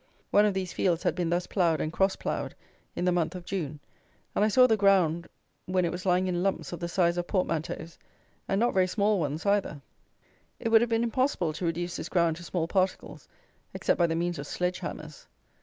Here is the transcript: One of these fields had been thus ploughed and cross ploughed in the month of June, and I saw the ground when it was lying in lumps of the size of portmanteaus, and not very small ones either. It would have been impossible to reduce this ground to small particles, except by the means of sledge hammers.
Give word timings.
One 0.31 0.45
of 0.47 0.55
these 0.55 0.73
fields 0.73 1.03
had 1.03 1.13
been 1.13 1.29
thus 1.29 1.45
ploughed 1.45 1.79
and 1.79 1.93
cross 1.93 2.15
ploughed 2.15 2.55
in 2.95 3.05
the 3.05 3.11
month 3.11 3.35
of 3.35 3.45
June, 3.45 3.79
and 4.33 4.43
I 4.43 4.47
saw 4.47 4.65
the 4.65 4.75
ground 4.75 5.27
when 5.67 5.85
it 5.85 5.91
was 5.91 6.07
lying 6.07 6.25
in 6.25 6.41
lumps 6.41 6.73
of 6.73 6.79
the 6.79 6.87
size 6.87 7.19
of 7.19 7.27
portmanteaus, 7.27 7.99
and 8.47 8.59
not 8.59 8.73
very 8.73 8.87
small 8.87 9.19
ones 9.19 9.45
either. 9.45 9.79
It 10.59 10.69
would 10.69 10.81
have 10.81 10.89
been 10.89 11.03
impossible 11.03 11.53
to 11.53 11.65
reduce 11.65 11.97
this 11.97 12.09
ground 12.09 12.37
to 12.37 12.43
small 12.43 12.67
particles, 12.67 13.27
except 13.75 13.99
by 13.99 14.07
the 14.07 14.15
means 14.15 14.39
of 14.39 14.47
sledge 14.47 14.79
hammers. 14.79 15.27